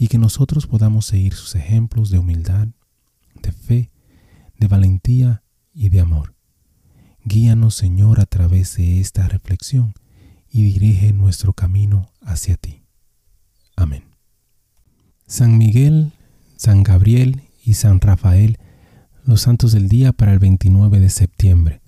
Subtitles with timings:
[0.00, 2.68] y que nosotros podamos seguir sus ejemplos de humildad,
[3.42, 3.90] de fe,
[4.58, 5.42] de valentía
[5.74, 6.34] y de amor.
[7.22, 9.92] Guíanos, Señor, a través de esta reflexión
[10.50, 12.82] y dirige nuestro camino hacia ti.
[13.76, 14.04] Amén.
[15.26, 16.12] San Miguel,
[16.56, 18.56] San Gabriel y San Rafael,
[19.26, 21.82] los santos del día para el 29 de septiembre.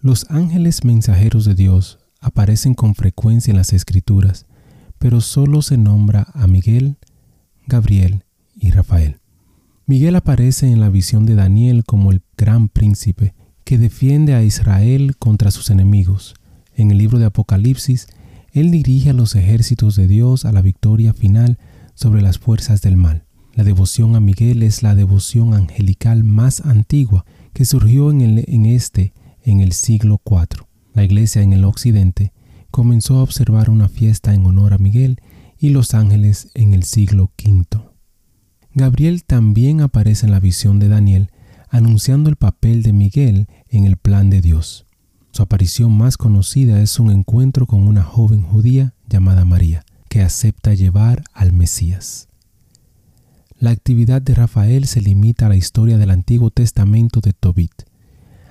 [0.00, 4.46] Los ángeles mensajeros de Dios aparecen con frecuencia en las escrituras,
[5.00, 6.96] pero solo se nombra a Miguel,
[7.68, 8.24] Gabriel
[8.56, 9.18] y Rafael.
[9.86, 15.16] Miguel aparece en la visión de Daniel como el gran príncipe que defiende a Israel
[15.18, 16.34] contra sus enemigos.
[16.74, 18.08] En el libro de Apocalipsis,
[18.52, 21.58] él dirige a los ejércitos de Dios a la victoria final
[21.94, 23.24] sobre las fuerzas del mal.
[23.54, 28.66] La devoción a Miguel es la devoción angelical más antigua que surgió en, el, en
[28.66, 30.66] este en el siglo IV.
[30.94, 32.32] La iglesia en el occidente
[32.70, 35.20] comenzó a observar una fiesta en honor a Miguel
[35.58, 37.66] y los ángeles en el siglo V.
[38.74, 41.30] Gabriel también aparece en la visión de Daniel
[41.70, 44.86] anunciando el papel de Miguel en el plan de Dios.
[45.32, 50.74] Su aparición más conocida es un encuentro con una joven judía llamada María, que acepta
[50.74, 52.28] llevar al Mesías.
[53.58, 57.72] La actividad de Rafael se limita a la historia del Antiguo Testamento de Tobit.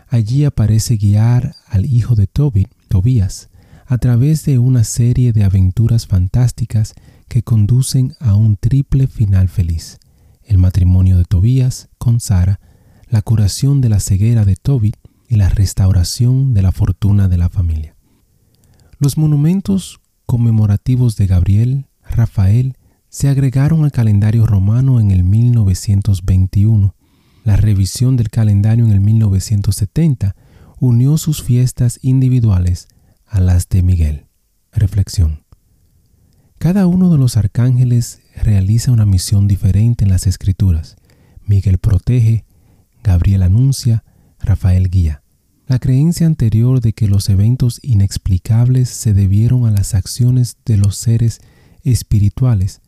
[0.09, 3.49] Allí aparece guiar al hijo de Tobit, Tobías,
[3.87, 6.93] a través de una serie de aventuras fantásticas
[7.29, 9.97] que conducen a un triple final feliz.
[10.43, 12.59] El matrimonio de Tobías con Sara,
[13.09, 14.97] la curación de la ceguera de Tobit
[15.29, 17.95] y la restauración de la fortuna de la familia.
[18.99, 22.75] Los monumentos conmemorativos de Gabriel, Rafael,
[23.07, 26.93] se agregaron al calendario romano en el 1921.
[27.45, 30.35] La revisión del calendario en el 1970
[30.79, 32.89] unió sus fiestas individuales
[33.27, 34.25] a las de Miguel.
[34.71, 35.43] Reflexión.
[36.57, 40.95] Cada uno de los arcángeles realiza una misión diferente en las escrituras.
[41.45, 42.45] Miguel protege,
[43.03, 44.03] Gabriel anuncia,
[44.39, 45.23] Rafael guía.
[45.67, 50.97] La creencia anterior de que los eventos inexplicables se debieron a las acciones de los
[50.97, 51.39] seres
[51.83, 52.81] espirituales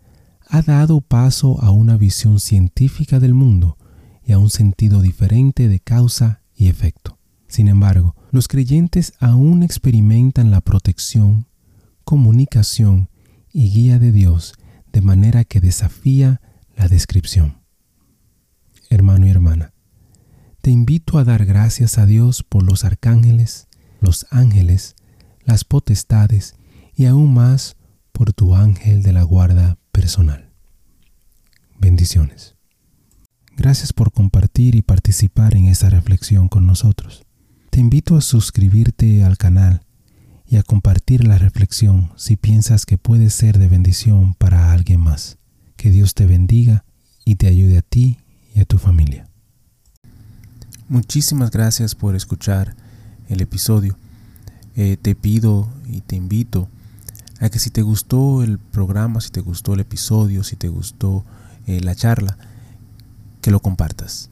[0.48, 3.78] ha dado paso a una visión científica del mundo
[4.26, 7.20] y a un sentido diferente de causa y efecto.
[7.48, 11.47] Sin embargo, los creyentes aún experimentan la protección,
[12.03, 13.09] comunicación
[13.51, 14.53] y guía de Dios
[14.91, 16.41] de manera que desafía
[16.75, 17.62] la descripción.
[18.90, 19.73] Hermano y hermana,
[20.62, 23.67] te invito a dar gracias a Dios por los arcángeles,
[24.01, 24.96] los ángeles,
[25.44, 26.56] las potestades
[26.96, 27.75] y aún más
[28.11, 30.50] por tu ángel de la guarda personal.
[31.79, 32.56] Bendiciones.
[33.56, 37.25] Gracias por compartir y participar en esta reflexión con nosotros.
[37.69, 39.81] Te invito a suscribirte al canal
[40.47, 45.38] y a compartir la reflexión si piensas que puede ser de bendición para alguien más.
[45.78, 46.84] Que Dios te bendiga
[47.25, 48.18] y te ayude a ti
[48.56, 49.28] y a tu familia.
[50.88, 52.75] Muchísimas gracias por escuchar
[53.28, 53.96] el episodio.
[54.75, 56.68] Eh, te pido y te invito
[57.40, 61.24] a que si te gustó el programa, si te gustó el episodio, si te gustó
[61.68, 62.38] eh, la charla,
[63.41, 64.32] que lo compartas.